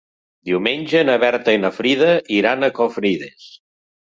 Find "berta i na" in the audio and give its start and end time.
1.25-1.71